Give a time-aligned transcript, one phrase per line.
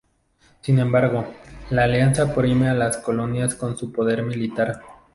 [0.61, 1.31] Sin embargo,
[1.69, 4.81] la alianza oprime a las colonias con su poder militar.